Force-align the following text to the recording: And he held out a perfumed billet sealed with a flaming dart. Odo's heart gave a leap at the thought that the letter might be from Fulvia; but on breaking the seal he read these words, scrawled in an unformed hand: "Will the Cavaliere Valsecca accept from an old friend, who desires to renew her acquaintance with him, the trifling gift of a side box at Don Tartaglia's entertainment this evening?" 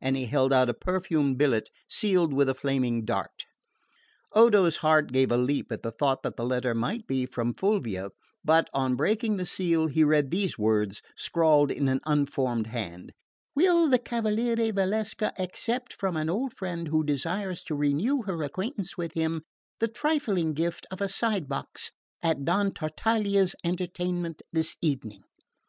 And 0.00 0.16
he 0.16 0.26
held 0.26 0.52
out 0.52 0.68
a 0.68 0.72
perfumed 0.72 1.36
billet 1.36 1.68
sealed 1.88 2.32
with 2.32 2.48
a 2.48 2.54
flaming 2.54 3.04
dart. 3.04 3.44
Odo's 4.32 4.76
heart 4.86 5.10
gave 5.10 5.32
a 5.32 5.36
leap 5.36 5.72
at 5.72 5.82
the 5.82 5.90
thought 5.90 6.22
that 6.22 6.36
the 6.36 6.46
letter 6.46 6.76
might 6.76 7.08
be 7.08 7.26
from 7.26 7.54
Fulvia; 7.54 8.10
but 8.44 8.70
on 8.72 8.94
breaking 8.94 9.36
the 9.36 9.44
seal 9.44 9.88
he 9.88 10.04
read 10.04 10.30
these 10.30 10.56
words, 10.58 11.02
scrawled 11.16 11.72
in 11.72 11.88
an 11.88 11.98
unformed 12.06 12.68
hand: 12.68 13.10
"Will 13.56 13.88
the 13.90 13.98
Cavaliere 13.98 14.70
Valsecca 14.72 15.32
accept 15.40 15.92
from 15.92 16.16
an 16.16 16.30
old 16.30 16.52
friend, 16.54 16.86
who 16.86 17.02
desires 17.02 17.64
to 17.64 17.74
renew 17.74 18.22
her 18.22 18.40
acquaintance 18.44 18.96
with 18.96 19.12
him, 19.14 19.42
the 19.80 19.88
trifling 19.88 20.54
gift 20.54 20.86
of 20.92 21.00
a 21.00 21.08
side 21.08 21.48
box 21.48 21.90
at 22.22 22.44
Don 22.44 22.70
Tartaglia's 22.70 23.56
entertainment 23.64 24.40
this 24.52 24.76
evening?" 24.80 25.24